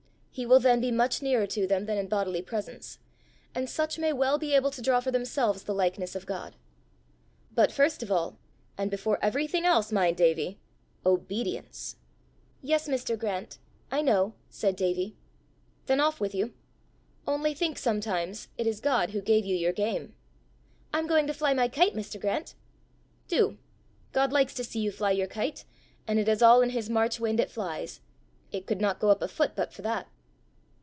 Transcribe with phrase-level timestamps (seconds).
[0.33, 2.99] He will then be much nearer to them than in bodily presence;
[3.53, 6.55] and such may well be able to draw for themselves the likeness of God.
[7.53, 8.37] But first of all,
[8.77, 10.57] and before everything else, mind, Davie,
[11.05, 11.97] OBEDIENCE!"
[12.61, 13.19] "Yes, Mr.
[13.19, 13.59] Grant;
[13.91, 15.17] I know," said Davie.
[15.87, 16.53] "Then off with you!
[17.27, 20.15] Only think sometimes it is God who gave you your game."
[20.93, 22.17] "I'm going to fly my kite, Mr.
[22.19, 22.55] Grant."
[23.27, 23.57] "Do.
[24.13, 25.65] God likes to see you fly your kite,
[26.07, 27.99] and it is all in his March wind it flies.
[28.53, 30.07] It could not go up a foot but for that."